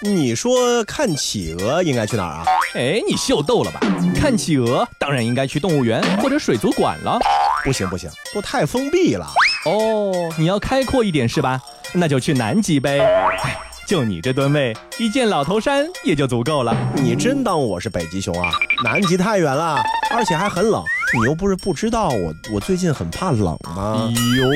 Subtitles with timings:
[0.00, 2.44] 你说看企鹅应该去哪儿啊？
[2.74, 3.80] 哎，你秀逗了吧？
[4.14, 7.18] 看企鹅当然应该去动物园或者水族馆了。
[7.64, 9.26] 不行不行，都太封闭了。
[9.66, 11.60] 哦，你要开阔一点是吧？
[11.92, 13.00] 那就去南极呗。
[13.00, 13.58] 哎，
[13.88, 16.76] 就你这吨位，一件老头衫也就足够了。
[16.94, 18.50] 你真当我是北极熊啊？
[18.84, 20.84] 南极太远了，而且还很冷。
[21.16, 24.12] 你又不是不知道我，我最近很怕冷吗？
[24.36, 24.50] 哟，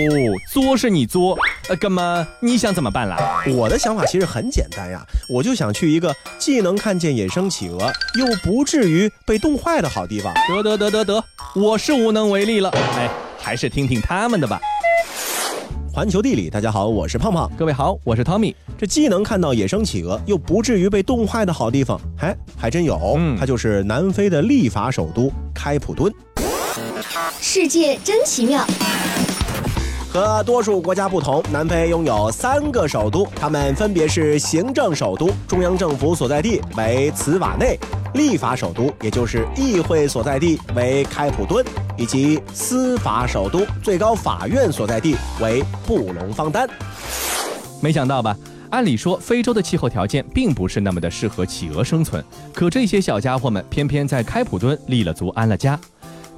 [0.52, 1.34] 作是你作，
[1.70, 3.42] 呃，哥们，你想怎么办啦？
[3.54, 10.30] 我的想法其实很简单呀，我就想去一个既能看见野生企鹅，又不至于被冻坏的好地方。
[10.34, 12.68] 得得得得得，我是无能为力了。
[12.68, 13.08] 哎，
[13.40, 14.60] 还是听听他们的吧。
[15.94, 17.52] 环球地理，大家好，我是胖胖。
[17.54, 18.54] 各位好，我是 Tommy。
[18.78, 23.14] 这既能看到野生企鹅，又不至于被冻坏的好地方，哎，还真有。
[23.18, 26.10] 嗯，它就是南非的立法首都开普敦。
[27.38, 28.66] 世界真奇妙。
[30.12, 37.78] 和多数国家不同，南非拥有三个首都，它们分别是行政首都，中央政府所在地为茨瓦内；
[38.12, 41.64] 立法首都，也就是议会所在地为开普敦；
[41.96, 46.68] 以及司法首都，最高法院所在地为布隆方丹。
[47.80, 48.36] 没想到吧？
[48.68, 52.22] 按理说，非洲的气候条件并不是那么的适合企鹅生存，
[52.52, 55.80] 可这些小家伙们偏偏在开普敦立了足、安了家。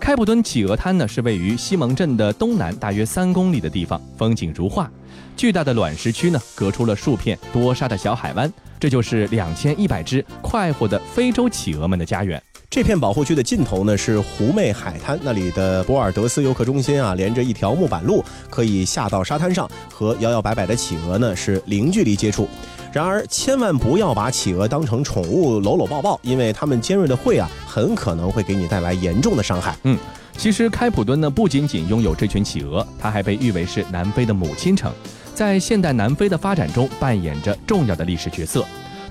[0.05, 4.91] 开普敦企鹅滩呢，是位于西蒙镇的东南大约三公里的地方，风景如画。
[5.35, 12.41] 巨大的卵石区呢，隔出了数片多沙的小海湾，这就是两千一百只快活的非洲企鹅们的家园。
[12.69, 22.47] 这片保护区的尽头呢，是狐媚海滩，那里的博尔德斯游客中心啊，连着一条木板路，可以下到沙滩上，和摇摇摆摆的企鹅呢是零距离接触。
[22.95, 29.77] 然而，千万不要把企鹅当成宠物搂搂抱抱，因为它们尖锐的喙啊，很可能会给你带来严重的伤害。
[29.83, 29.99] 嗯，
[30.37, 34.93] 其实开普敦呢，不仅仅拥有这群企鹅，它还被誉为是南非的母亲城，
[35.35, 38.65] 在现代南非的发展中扮演着重要的历史角色。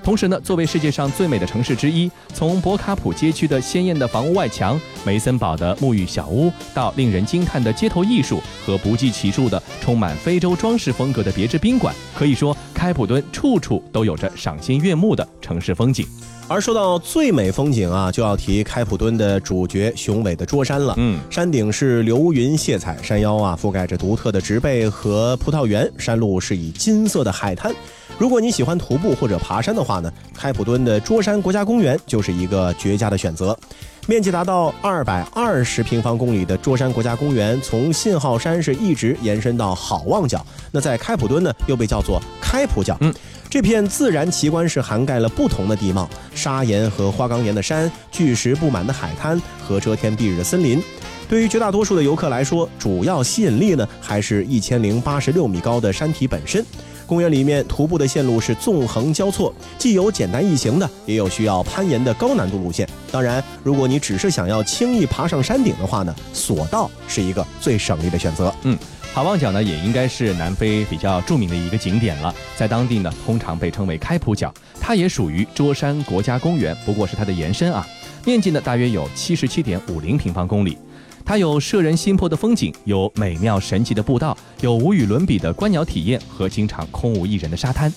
[0.04, 16.06] 同时呢，作为世界上最美的城市之一，从博卡普街区的鲜艳的房屋外墙、梅森堡的沐浴小屋，到令人惊叹的街头艺术和不计其数的充满非洲装饰风格的别致宾馆，可以说开普敦处处都有着赏心悦目的城市风景。
[16.46, 20.94] 而说到最美风景啊，就要提开普敦的主角雄伟的桌山了。
[20.98, 27.74] 嗯，山顶是流云卸彩，山腰啊覆盖着独特的植被和葡萄园，山路是以金色的海滩。
[28.18, 33.58] 如果你喜欢徒步或者爬山的话呢，开普敦的桌山国家公园就是一个绝佳的选择。
[34.06, 40.44] 面积达到二百二十平方公里的桌山国家公园，从信号山是一直延伸到好望角。
[40.70, 42.98] 那在开普敦呢，又被叫做开普角。
[43.00, 43.12] 嗯，
[43.48, 50.82] 这片自然奇观是涵盖了不同的地貌：砂岩和花岗岩的山、巨石布满的海滩和遮天蔽日的森林。
[51.26, 56.62] 对于绝大多数的游客来说，主要吸引力呢，还是一千零八十六米高的山体本身。
[57.06, 62.88] 公园里面徒步的线路是纵横交错，既有简单易行的，也有需要攀岩的高难度路线。
[63.10, 68.52] 当然，如果你只是想要轻易爬上山顶的话呢，索道是一个最省力的选择。
[68.62, 68.76] 嗯，
[69.12, 77.86] 好望角呢也应该是南非比较著名的一个景点了，在当地呢通常被称为开普角，它也属于桌山国家公园，不过是它的延伸啊，
[78.24, 80.78] 面积呢大约有七十七点五零平方公里。
[81.24, 87.92] 它有摄人心魄的风景，有美妙神奇的步道，有无与伦比的观鸟体验和经常空无一人的沙滩。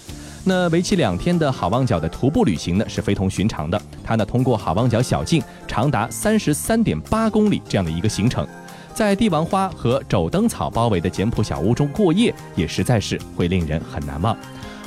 [0.45, 3.79] 那为期两天的好望角的徒步旅行呢，是非同寻常的。
[4.01, 8.47] 它呢通过好望角小径，长达三十三点八公里这样的一个行程，
[8.93, 14.35] 在帝王花和肘灯草包围的简朴小屋中过夜，也实在是会令人很难忘。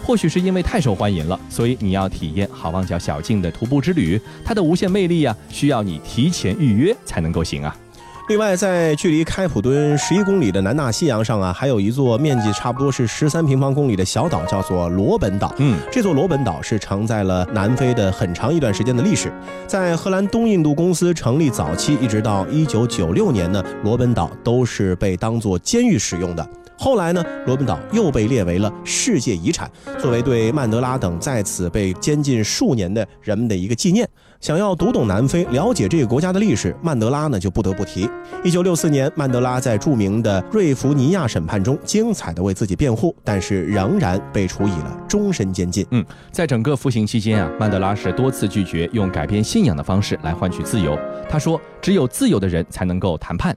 [0.03, 7.77] 或许是因为太受欢迎了，所以你要体验好望角小径的徒步之旅，它的无限魅力呀，需要你提前预约才能够行啊。
[8.31, 15.53] 另外，在距离开普敦十一公里的南大西洋上啊，还有一座面积差不多是十三平方公里的小岛，叫做罗本岛。
[15.59, 19.33] 嗯，这座罗本岛是承载了南非的很长一段时间的历史。
[19.67, 26.49] 在荷兰东印度公司成立早期，一直到一九九六年呢，罗本岛都是被当作监狱使用的。
[26.78, 29.69] 后来呢，罗本岛又被列为了世界遗产，
[29.99, 34.09] 作为对曼德拉等在此被监禁数年的人们的一个纪念。
[34.41, 38.09] 想要读懂南非，了解这个国家的历史，曼德拉呢就不得不提。
[38.42, 45.87] 一九六四年，曼德拉在著名的瑞弗尼亚审判中精彩的为自己辩护，但是仍然被处以了终身监禁。
[45.91, 46.03] 嗯，
[46.33, 50.98] 在整个服刑期间啊，曼德拉是多次拒绝用改变信仰的方式来换取自由。
[51.28, 53.54] 他说：“只有自由的人才能够谈判。”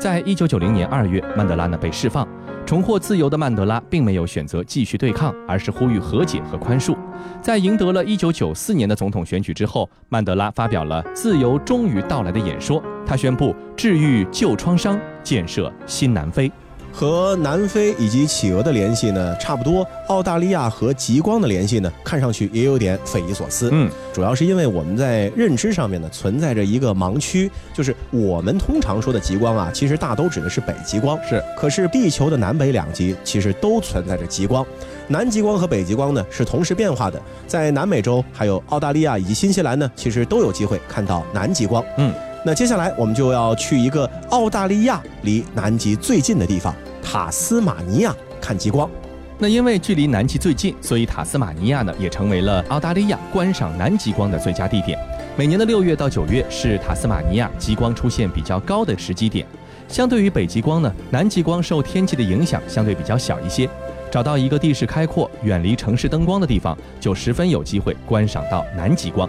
[0.00, 2.26] 在一九九零年二月，曼德拉呢被释放。
[2.72, 6.96] 重获自由的曼德拉并没有选择继续对抗，而是呼吁和解和宽恕。
[7.42, 12.82] 在赢得了一九九四年的总统选举之后，曼德拉发表了“自由终于到来”的演说。
[13.04, 16.50] 他宣布治愈旧创伤，建设新南非。
[16.92, 19.86] 和南非以及企鹅的联系呢，差不多。
[20.08, 23.70] 澳大利亚和极光的联系呢，看上去也有点匪夷所思。
[23.72, 31.18] 嗯，主要是因为我们在认知上面呢，存在着一个盲区，就是我们通常说的极光啊，其实大都指的是北极光。
[31.26, 34.64] 是，可是地球的南北两极其实都存在着极光。
[35.08, 41.82] 南极光和北极光呢是同时变化的，在南美洲还有澳大利亚以及新西兰呢，其实都有机会看到南极光。
[41.96, 42.12] 嗯，
[42.44, 46.74] 那接下来我们就要去一个澳大利亚离南极最近的地方。
[47.00, 48.90] 塔斯马尼亚看极光，
[49.38, 54.98] 那因为距离南极最近，所以塔斯马尼亚呢也成为了澳大利亚观赏南极光的最佳地点。
[55.36, 59.46] 每年的六月到九月是塔斯马尼亚极光出现比较高的时机点。
[59.86, 63.68] 相对于北极光呢，南极光受天气的影响相对比较小一些。
[64.10, 69.28] 找到一个地势开阔、远离城市灯光的地方，就十分有机会观赏到南极光。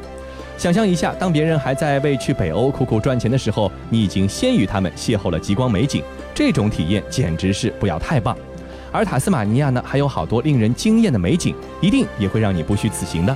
[0.58, 6.02] 想象一下，当别人还在为去北欧苦苦赚钱的时候，你已经先与他们邂逅了极光美景。
[6.34, 8.38] 这种体验简直是不要太棒，
[8.92, 13.36] 而塔斯马尼亚呢，还有好多令人惊艳的美景，一定也会让你不虚此行的。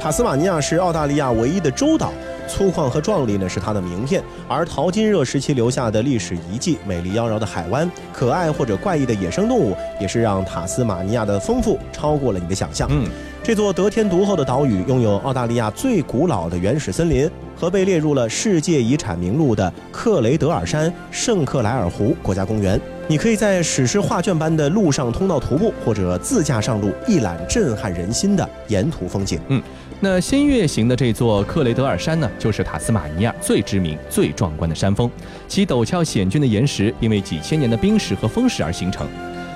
[0.00, 2.12] 塔斯马尼亚是澳大利亚唯一的洲岛，
[2.46, 12.86] 粗犷和壮丽呢是它的名片，而淘金热时期留下的历史遗迹、美丽妖娆的海湾、可爱或者怪异的野生动物，也是让塔斯马尼亚的丰富超过了你的想象。
[12.92, 13.08] 嗯，
[13.48, 17.26] 这座得天独厚的岛屿拥有澳大利亚最古老的原始森林。
[17.56, 29.40] 和被列入了世界遗产名录的克雷德尔山圣克莱尔湖国家公园，你可以在史诗画卷般的陆上通道徒步，或者自驾上路，一览震撼人心的沿途风景。
[29.48, 29.62] 嗯，
[29.98, 35.10] 那新月形的这座克雷德尔山呢，就是塔斯马尼亚最知名、最壮观的山峰，
[35.48, 39.08] 其陡峭险峻的岩石因为几千年的冰蚀和风蚀而形成。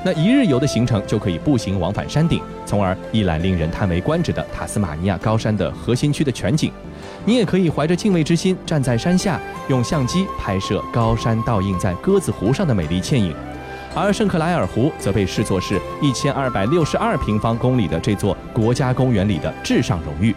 [0.04, 6.72] 那一日游的行程就可以步行往返山顶，从而一览令人叹为观止的塔斯马尼亚高山的核心区的全景。
[7.25, 13.32] 你也可以怀着敬畏之心站在山下，用相机拍摄高山倒映在鸽子湖上的美丽倩影。
[13.94, 20.34] 而圣克莱尔湖则被视作是一千二百六十二平方公里的这座国家公园里的至上荣誉。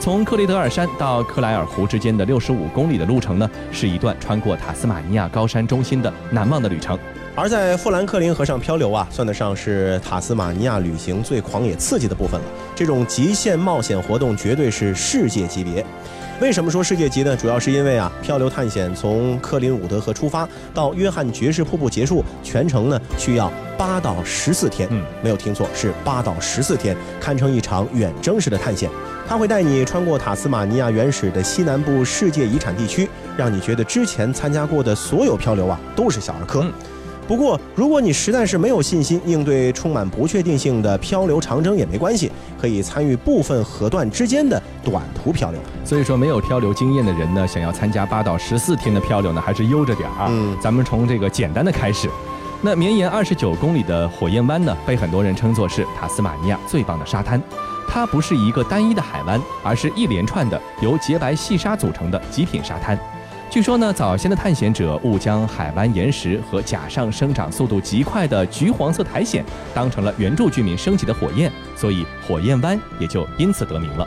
[0.00, 6.98] 从克雷德尔山到克莱尔湖之间的六十五公里的路程呢，是一段穿过塔斯马尼亚高山中心的难忘的旅程。
[7.36, 12.46] 而在富兰克林河上漂流啊，算得上是塔斯马尼亚旅行最狂野刺激的部分了。
[12.76, 15.84] 这种极限冒险活动绝对是世界级别。
[16.40, 17.36] 为什么说世界级呢？
[17.36, 24.88] 主要是因为啊，漂流探险从克林伍德河出发到约翰爵士瀑布结束，全程呢需要八到十四天。
[24.92, 28.88] 嗯，没有听错，是八到十四天，堪称一场远征式的探险。
[29.26, 36.64] 它会带你穿过塔斯马尼亚原始的西南部世界遗产地区，让你觉得之前参加过的所有漂流啊都是小儿科。
[37.26, 42.30] 不过，如果你实在是没有信心应对充满不确定性的漂流长征也没关系，
[42.60, 45.58] 可以参与部分河段之间的短途漂流。
[45.84, 50.26] 所以说，没有漂流经验的人呢，想要参加八到十四天的漂流呢，还是悠着点啊。
[50.28, 52.10] 嗯，咱们从这个简单的开始。
[52.60, 57.42] 那绵延二十九公里的火焰湾呢，被很多人称作是塔斯马尼亚最棒的沙滩。
[57.88, 62.98] 它不是一个单一的海湾，而是一连串的由洁白细沙组成的极品沙滩。
[63.54, 74.04] 据说呢，早先的探险者误将海湾岩石和甲上生长速度极快的橘黄色苔藓当成了原住居民升起的火焰，所以火焰湾也就因此得名了。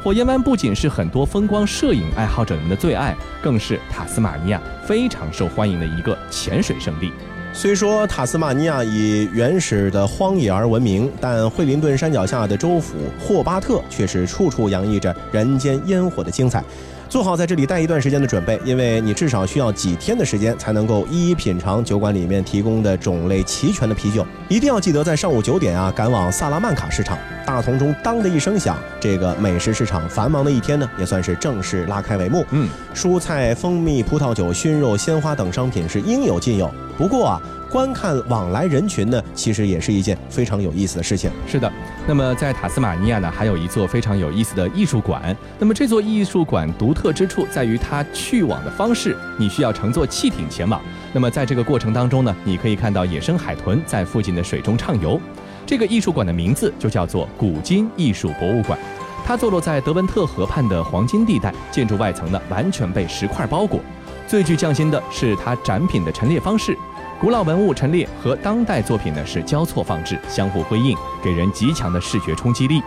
[0.00, 7.10] 火焰湾不仅是很多风光摄影爱好者们的最爱，更是塔斯马尼亚非常受欢迎的一个潜水圣地。
[7.52, 16.62] 虽说塔斯马尼亚以原始的荒野而闻名，但惠灵顿山脚下的州府霍巴特却是处处洋溢着人间烟火的精彩。
[17.08, 24.26] 做好在这里待一段时间的准备，因为你至少需要几天的时间才能够一一品尝酒馆里面提供的种类齐全的啤酒。
[24.48, 27.16] 一定要记得在上午九点啊赶往萨拉曼卡市场。
[27.46, 32.44] 大铜钟当的一声响，这个美食市场繁忙的一天呢也算是正式拉开帷幕。
[32.50, 36.70] 嗯，蔬菜、蜂蜜、葡萄酒、熏肉、鲜花等商品是应有尽有。
[36.96, 37.40] 不过啊。
[37.74, 41.28] 观看往来人群呢，其实也是一件非常有意思的事情。
[41.44, 41.68] 是的，
[42.06, 45.36] 那么在塔斯马尼亚呢，还有一座非常有意思的艺术馆。
[45.58, 50.80] 那么这座艺术馆独特之处在于它去往的方式，你需要乘坐汽艇前往。
[51.12, 55.20] 那么在这个过程当中呢，你可以看到野生海豚在附近的水中畅游。
[55.66, 58.78] 这个艺术馆的名字就叫做古今艺术博物馆。
[59.26, 63.80] 它坐落在德文特河畔的黄金地带，建筑外层呢完全被石块包裹。
[64.28, 66.78] 最具匠心的是它展品的陈列方式。
[67.24, 72.82] 古老文物陈列和当代作品呢是交错放置，相互辉映，给人极强的视觉冲击力。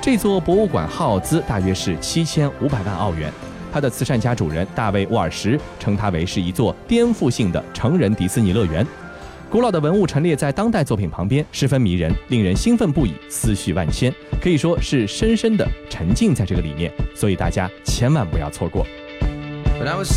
[0.00, 3.32] 这座博物馆耗资大约是七千五百万澳元。
[3.72, 8.86] 它的慈善家主人大卫·沃尔什称它为是一座颠覆性的成人迪士尼乐园。
[9.50, 16.92] 古老的文物陈列在当代作品旁边，十分迷人，令人兴奋不已，思绪万千，可以说是深深的沉浸在这个里面。
[17.12, 18.86] 所以大家千万不要错过。
[19.80, 20.16] And I was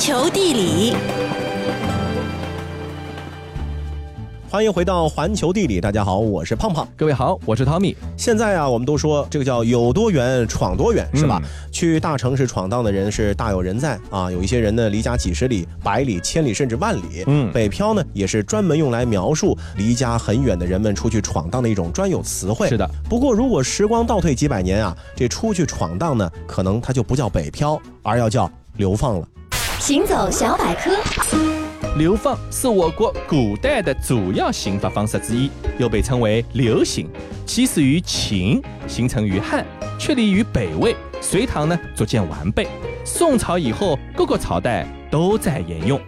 [0.00, 0.96] 球地理，
[4.48, 6.88] 欢迎回到环球地理，大家好，我是胖胖。
[6.96, 7.94] 各位好，我是汤米。
[8.16, 11.38] 现在啊，我们都说这个叫有多远闯多远，是吧？
[11.70, 17.22] 去大城市闯荡的人是大有人在啊，有一些人呢离家几十里、百里、千里甚至万里。
[17.26, 22.70] 嗯北漂呢也是专门用来描述离家很远的人们出去闯荡的一种专有词汇。
[22.70, 22.90] 是的。
[23.06, 29.28] 不过如果时光倒退几百年啊，这出去闯荡呢，可能它就不叫北漂，而要叫流放了。
[29.80, 30.90] 行走小百科，
[31.96, 37.08] 流放是我国古代的主要刑罚方式之一，又被称为流刑，
[37.46, 39.64] 起始于秦，形成于汉，
[39.98, 42.68] 确立于北魏，隋唐呢逐渐完备，
[43.06, 45.98] 宋朝以后各个朝代都在沿用。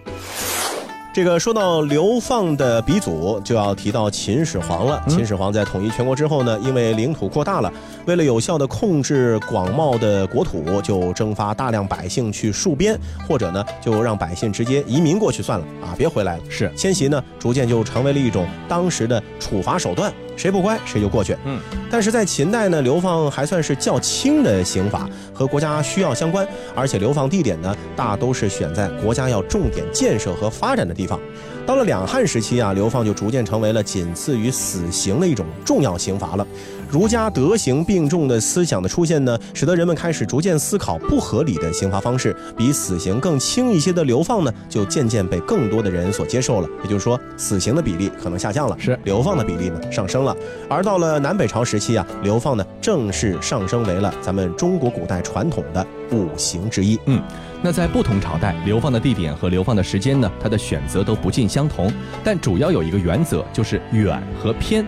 [1.14, 5.02] 这个说到流放的鼻祖，就要提到秦始皇了。
[5.07, 7.71] 秦始皇在统一全国之后呢，因为领土扩大了，
[8.07, 16.42] 为了有效的控制广袤的国土，就征发大量百姓去戍边，或者呢，就让百姓直接移民过去算了啊，别回来了。
[16.49, 20.11] 是迁徙呢，逐渐就成为了一种当时的处罚手段，
[20.42, 21.37] 谁不乖谁就过去。
[21.44, 26.44] 嗯，但是在秦代呢，流放还算是较轻的刑法，和国家需要相关，
[26.75, 31.16] 而且流放地点呢，大都是选在国家要重点建设和发展的地方。
[31.64, 36.44] 到了两汉时期啊，流放就逐渐成为了仅次于死刑的一种重要刑罚了。
[36.92, 46.68] 儒家德行并重的思想的出现呢，使得人们开始逐渐思考不合理的刑罚方式，比死刑更轻一些的流放呢，就渐渐被更多的人所接受了。
[46.84, 50.37] 也就是说，死刑的比例可能下降了，是流放的比例呢上升了。
[50.68, 57.00] 而到了南北朝时期啊，流放呢正式上升为了咱们中国古代传统的五行之一。
[57.06, 57.22] 嗯
[57.64, 61.90] 那在不同朝代，流放的地点和流放的时间呢，它的选择都不尽相同，
[62.22, 64.84] 但主要有一个原则，就是远和偏。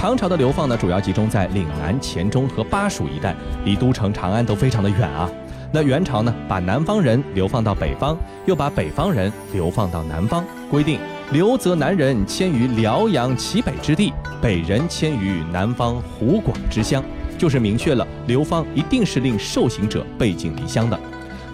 [0.00, 5.30] 唐朝的流放呢，主要集中在岭南、黔中和巴蜀一带，离都城长安都非常的远啊。
[5.70, 8.16] 那元朝呢，把南方人流放到北方，
[8.46, 10.98] 又把北方人流放到南方，规定
[11.32, 17.04] 流则南人迁于辽阳齐北之地，北人迁于南方湖广之乡，
[17.36, 20.98] 就是明确了流放一定是令受刑者背井离乡的。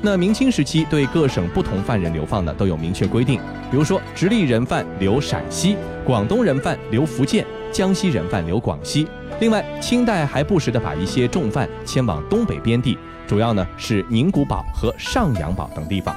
[0.01, 3.41] 那明清时期对各省不同犯人流放呢都有明确规定，
[3.73, 7.45] 比如说直隶人犯流陕西，广东人犯流福建，
[7.77, 9.07] 江西人犯流广西。
[9.39, 16.17] 另外，清代还不时地把一些重犯迁往东北边地，主要呢是宁古堡和上阳堡等地方。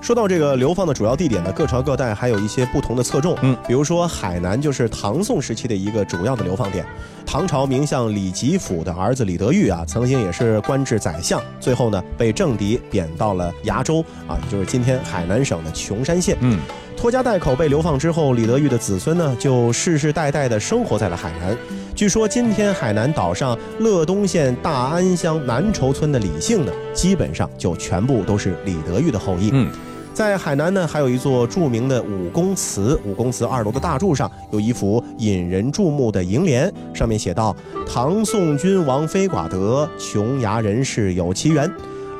[0.00, 3.36] 说到这个流放的主要地点呢，各朝各代还有一些不同的侧重。
[3.42, 6.86] 嗯，比如说海南就是唐宋时期的一个主要的流放点。
[7.26, 16.36] 唐朝名相李吉甫的儿子李德裕啊，曾经也是官至宰相，最后呢被政敌贬到了崖州啊，也就是今天海南省的琼山县。
[16.40, 16.58] 嗯，
[16.96, 21.56] 拖家带口被流放之后，李德裕的子孙呢就世世代代的生活在了海南。
[21.94, 29.50] 据说今天海南岛上乐东县大安乡南畴村的李姓呢，基本上就全部都是李德裕的后裔。
[29.52, 29.70] 嗯。
[30.14, 33.00] 在海南呢，还有一座著名的武公祠。
[33.02, 37.56] 武公祠二楼的大柱上有一幅引人注目的楹联，上面写道
[37.90, 41.70] ：“唐宋君王非寡德，琼崖人士有其源。”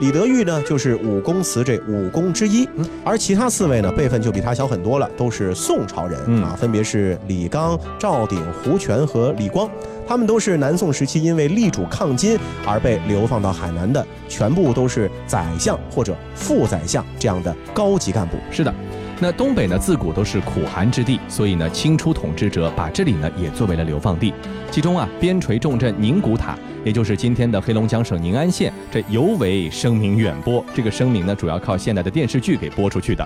[0.02, 2.68] 李德裕呢，就是武公祠这武公之一，
[3.04, 9.70] 而其他四位呢，辈分就比他小很多了，都是宋朝人、嗯啊，分别是李纲、赵鼎、胡权和李光。
[10.04, 18.36] 他们都是南宋时期因为力主抗金而被流放到海南的，全部都是宰相或者副宰相这样的高级干部。
[18.50, 18.74] 是的，
[19.22, 24.34] 那东北呢，自古都是苦寒之地，所以呢，清初统治者把这里呢也作为了流放地。
[24.68, 30.64] 其中啊，边陲重镇宁古塔，也就是今天的黑龙江省宁安县，这尤为声名远播。
[30.74, 33.24] 这个声名呢，主要靠现代的电视剧给播出去的。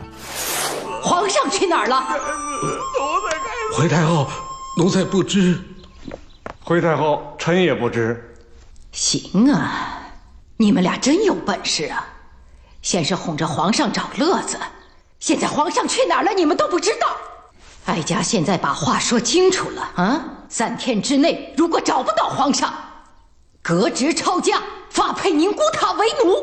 [1.00, 2.04] 皇上去哪儿了？
[3.74, 4.28] 回太后，
[4.76, 5.58] 奴才不知。
[6.62, 8.36] 回太后，臣也不知。
[8.92, 9.98] 行啊，
[10.58, 12.06] 你们俩真有本事啊！
[12.82, 14.58] 先是哄着皇上找乐子，
[15.18, 17.08] 现在皇上去哪儿了，你们都不知道。
[17.86, 20.24] 哀家现在把话说清楚了啊！
[20.48, 22.72] 三天之内，如果找不到皇上，
[23.62, 26.36] 革职抄家，发配宁古塔为奴。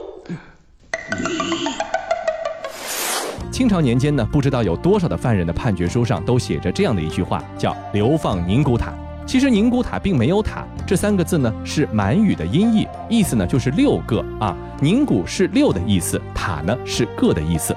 [3.52, 8.92] 清朝年间呢，不知道有多少的犯人的判决书上都写着这样的一句话，叫“流放宁古塔”。
[9.28, 14.56] 其实宁古塔并没有塔，这三个字呢是满语的音译，意思呢就是六个啊。
[14.82, 17.76] 宁古是六的意思，塔呢是个的意思。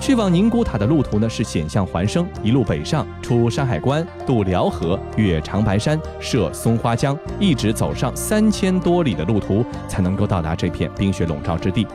[0.00, 11.86] 去往宁古塔的路途呢是险象环生，一路北上，出山海关，渡辽河，越长白山，涉松花江，一直走上三千多里的路途，才能够到达这片冰雪笼罩之地。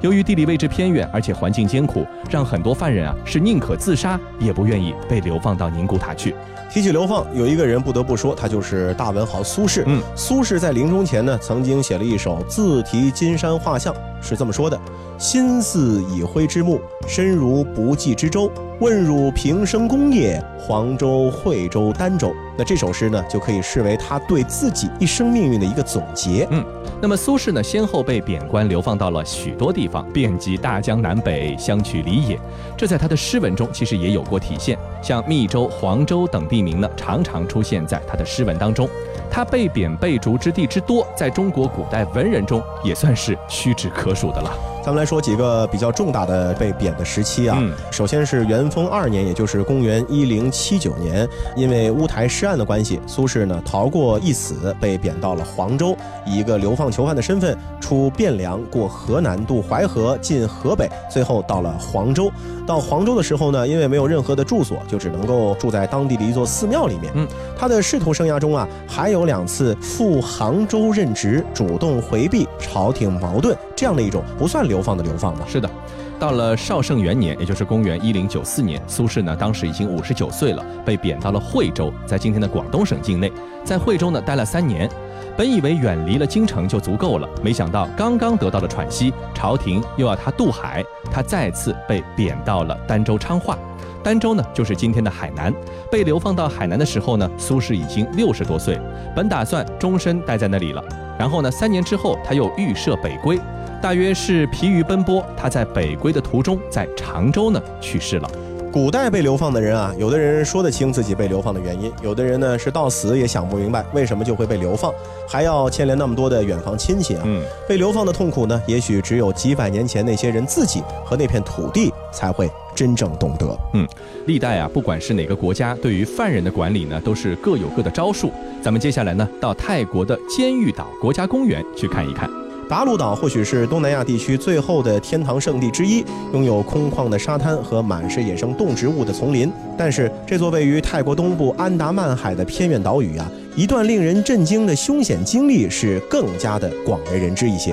[0.00, 6.34] 由于地理位置偏远，而且环境艰苦，让很多犯人啊是宁可自杀，也不愿意被流放到宁古塔去。
[6.70, 9.84] 提起流放，有一个人不得不说，他就是大文豪苏轼。
[9.86, 14.78] 嗯，苏轼在临终前呢，曾经写了一首自题金山画像，是这么说的
[15.16, 18.50] ：“心似已灰之木，身如不济之舟。
[18.78, 26.46] 问汝平生功业，黄州、惠州、儋州。”那这首诗呢，就可以视为他对自己一生命运的一个总结。
[26.50, 26.62] 嗯，
[27.00, 32.38] 那么苏轼呢，先后被贬官流放到了许多地方，遍及大江南北，相去离野。
[32.76, 38.86] 这在他的诗文中其实也有过体现，像密州、黄州等地名呢，常常出现在他的诗文当中。
[39.30, 44.52] 他被贬被逐之地之多，在中国古代文人中也算是屈指可数的了。
[44.86, 47.60] 咱们来说几个比较重大的被贬的时期啊。
[47.90, 62.30] 首先是元丰二年，也就是公元一零七九年，因为乌台诗案的关系，苏轼呢逃过一死，被贬到了黄州，以一个流放囚犯的身份出汴梁，过河南，渡淮河，进河北，最后到了黄州。
[62.64, 67.12] 到黄州的时候呢，因为没有任何的住所，就只能够住在当地的一座寺庙里面。
[67.16, 67.26] 嗯，
[67.58, 74.82] 他的仕途生涯中啊，还有两次赴杭州任职，主动回避朝廷矛盾这样的一种不算流。
[74.86, 75.44] 放的流放吧。
[75.48, 75.68] 是的，
[76.16, 83.32] 到了绍圣元年，也就是公元一零九四年，苏轼呢当时已经五十九岁了，被贬到了惠州，在今天的广东省境内，
[83.64, 84.88] 在惠州呢待了三年。
[85.36, 93.58] 本以为远离了京城就足够了，没想到刚刚得到了喘息，朝廷又要他渡海，他再次被贬到了儋州昌化。
[94.04, 95.52] 儋州呢就是今天的海南。
[95.90, 98.78] 被流放到海南的时候呢，苏轼已经六十多岁，
[99.16, 100.84] 本打算终身待在那里了。
[101.18, 103.36] 然后呢，三年之后他又预设北归。
[103.82, 108.28] 大约是疲于奔波，他在北归的途中，在常州呢去世了。
[108.72, 114.92] 古代被流放的人啊，有的人说得清自己被流放的原因，有的人呢是到死也想不明白为什么就会被流放，
[115.26, 117.22] 还要牵连那么多的远房亲戚啊。
[117.24, 123.58] 嗯，被流放的痛苦呢，也许只有几百年前那些人自己和那片土地才会真正懂得。
[123.72, 123.86] 嗯，
[124.26, 128.30] 历代啊，不管是哪个国家，对于犯人的管理呢，都是各有各的招数。
[128.60, 132.28] 咱们接下来呢，到泰国的监狱岛国家公园去看一看。
[132.68, 139.52] 达鲁岛或许是东南亚地区最后的天堂圣地之一，拥有空旷的沙滩和满是野生动植物的丛林。
[139.78, 147.72] 但是，这座位于泰国东部安达曼海的偏远岛屿啊，一段令人震惊的凶险经历是更加的广为人知一些。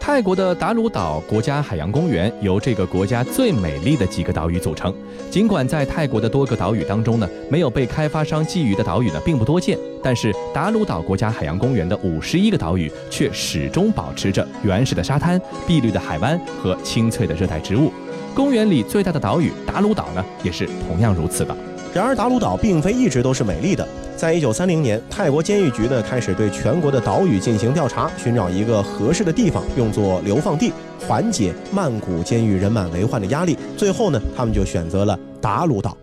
[0.00, 4.92] 泰国的达鲁岛国家海洋公园由这个国家最美丽的几个岛屿组成。
[5.30, 17.92] 尽管在泰国的多个岛屿当中呢，没有被开发商觊觎的岛屿呢并不多见，但是达鲁岛国家海洋公园的五十一个岛屿却始终保持着原始的沙滩、碧绿的海湾和青翠的热带植物。
[18.34, 21.54] 公园里最大的岛屿达鲁岛呢，也是同样如此的。
[21.94, 23.86] 然而，达鲁岛并非一直都是美丽的。
[24.16, 30.72] 在一九三零年，泰国监狱局呢开始对全国的岛屿进行调查，寻找一个合适的地方用作流放地，
[31.06, 33.58] 缓解曼谷监狱人满为患的压力。
[33.76, 35.94] 最后呢，他们就选择了达鲁岛。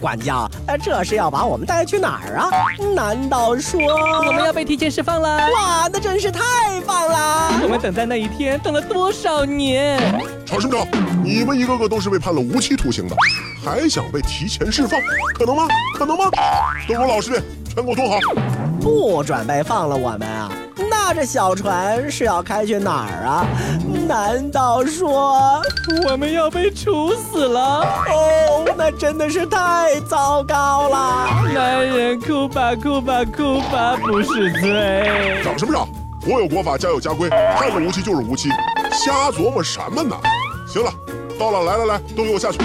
[0.00, 0.48] 管家，
[0.82, 2.50] 这是要把我们带去哪儿啊？
[2.94, 3.80] 难道说
[4.26, 5.38] 我们要被提前释放了？
[5.52, 6.40] 哇，那真是太
[6.86, 7.60] 棒了！
[7.62, 9.98] 我们等待那一天等了多少年？
[10.44, 10.86] 查生长，
[11.24, 13.16] 你们一个个都是被判了无期徒刑的，
[13.64, 15.00] 还想被提前释放？
[15.38, 15.66] 可能吗？
[15.98, 16.24] 可能吗？
[16.86, 17.42] 都给我老实点，
[17.74, 18.18] 全给我坐好。
[18.80, 20.50] 不准备放了我们啊！
[21.08, 23.46] 那这小船是要开去哪儿啊？
[24.08, 25.62] 难道说
[26.04, 27.60] 我们要被处死了？
[28.08, 31.28] 哦，那真的是太糟糕了！
[31.54, 35.08] 男人哭吧哭吧哭吧不是罪。
[35.44, 35.86] 长什么长？
[36.24, 38.48] 国有国法，家有家规，判了无期就是无期，
[38.90, 40.16] 瞎琢磨什么呢？
[40.66, 40.90] 行了，
[41.38, 42.58] 到了，来来来，都给我下去。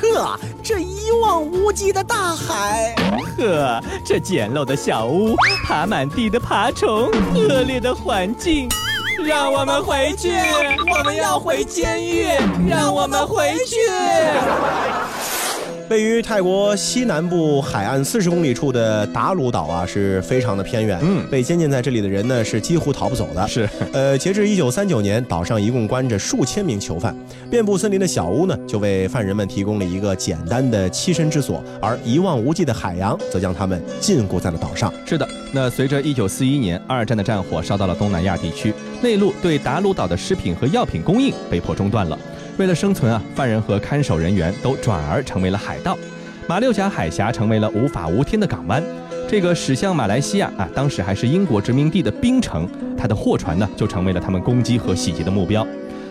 [0.00, 2.94] 呵，这一望无际的大海，
[3.36, 5.34] 呵，这简陋的小屋，
[5.66, 8.66] 爬满地的爬虫，恶劣的环境，
[9.22, 10.32] 让我们回去，
[10.90, 12.26] 我们要回监狱，
[12.66, 13.76] 让我们回去。
[15.90, 20.96] 位于泰国西南部海岸四十公里处的达鲁岛啊，是非常的偏远。
[21.02, 23.48] 嗯，被监禁在这里的人呢，是几乎逃不走的。
[23.48, 27.12] 是，呃，截至一九三九年，岛上一共关着数千名囚犯。
[27.50, 34.94] 遍布森林的小屋呢，就为犯人们提供了一个简单的栖身之所，而一望无际的海洋，则将他们禁锢在了岛上。
[35.04, 38.72] 是的，那随着一九四一年二战的战火烧到了东南亚地区，
[39.02, 42.16] 内陆对达鲁岛的食品和药品供应被迫中断了。
[42.60, 45.96] 为了生存啊，犯人和看守人员都转而成为了海盗，
[46.46, 48.84] 马六甲海峡成为了无法无天的港湾。
[49.26, 52.68] 这个驶向马来西亚啊，当时还是英国殖民地的槟城，
[52.98, 55.66] 它的货船呢就成为了他们攻击和洗劫的目标。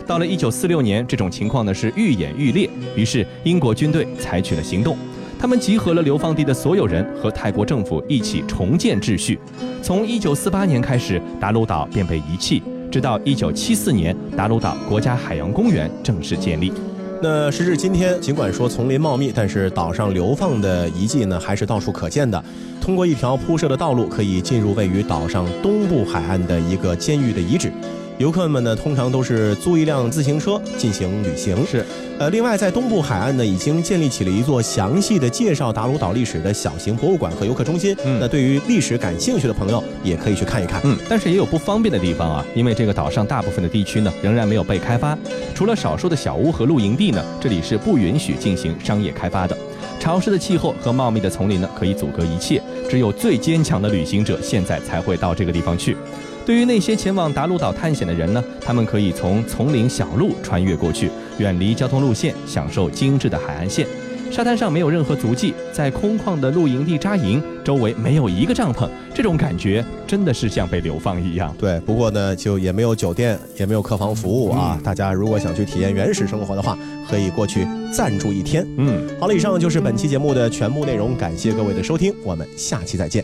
[0.08, 4.98] 到了一九四六年，这种情况呢是愈演愈烈，于是英国军队采取了行动，
[5.38, 9.40] 他们集合了流放地的所有人和泰国政府一起重建秩序。
[9.84, 12.64] 从一九四八年开始，达鲁岛便被遗弃。
[12.92, 16.74] 直到一九七四年，达鲁岛国家海洋公园正式建立。
[17.22, 22.42] 那时至今天，尽管说丛林茂密，但是岛上流放的遗迹呢，还是到处可见的。
[22.82, 27.72] 通过一条铺设的道路，可以进入位于岛上东部海岸的一个监狱的遗址。
[28.20, 31.66] 游客们呢，通常都是租一辆自行车进行旅行。
[31.66, 31.86] 是，
[32.20, 37.96] 呃，另外在东部海岸呢，已经建立起了一座详细的介绍达鲁岛历史的小型博物馆和游客中心。
[38.04, 40.82] 嗯，那对于历史感兴趣的朋友，也可以去看一看。
[40.84, 45.18] 嗯，但是也有不方便的地方啊，因为这个岛上大部分的地区呢，仍然没有被开发，
[45.56, 49.58] 除了少数的小屋和露营地呢，这里是不允许进行商业开发的。
[49.98, 55.96] 潮湿的气候和茂密的丛林呢，可以阻隔一切，只有最坚强的旅行者现在才会到这个地方去。
[56.50, 63.86] 对于那些前往达鲁岛探险的人呢，他们可以从丛林小路穿越过去，远离交通路线，享受精致的海岸线。
[64.32, 71.56] 沙滩上没有任何足迹，在空旷的露营地扎营，周围没有一个帐篷，这种感觉真的是像被流放一样。
[71.60, 74.82] 对，不过呢，就也没有酒店，也没有客房服务啊。
[74.84, 76.76] 大家如果想去体验原始生活的话，
[77.08, 78.66] 可以过去暂住一天。
[78.78, 83.24] 嗯，好了，以上就是本期节目的全部内容，感谢各位的收听，我们下期再见。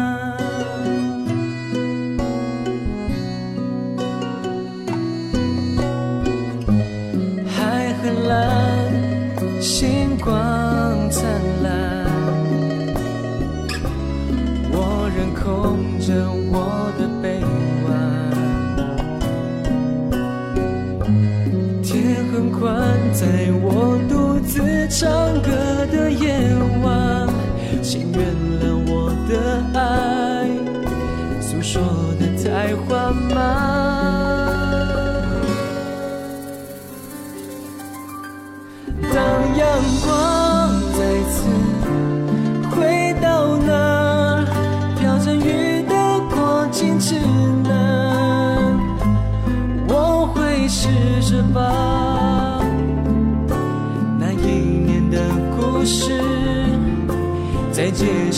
[16.11, 16.40] 空